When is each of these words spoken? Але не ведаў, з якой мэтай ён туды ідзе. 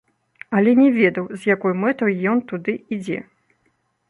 Але 0.59 0.71
не 0.79 0.87
ведаў, 0.95 1.27
з 1.43 1.49
якой 1.55 1.75
мэтай 1.83 2.13
ён 2.33 2.43
туды 2.53 2.73
ідзе. 2.97 3.19